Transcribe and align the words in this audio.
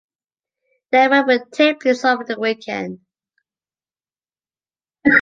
The 0.91 1.05
event 1.05 1.27
will 1.27 1.45
take 1.51 1.81
place 1.81 2.03
over 2.03 2.23
the 2.23 2.39
weekend. 2.39 3.01